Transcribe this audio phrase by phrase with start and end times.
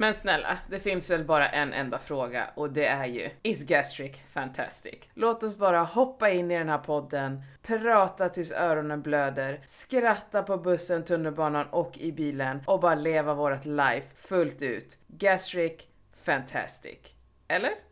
[0.00, 4.16] Men snälla, det finns väl bara en enda fråga och det är ju Is gastric
[4.32, 4.94] fantastic?
[5.14, 10.56] Låt oss bara hoppa in i den här podden, prata tills öronen blöder, skratta på
[10.56, 14.98] bussen, tunnelbanan och i bilen och bara leva vårt life fullt ut.
[15.06, 15.82] Gastric
[16.24, 16.98] fantastic.
[17.48, 17.88] Eller?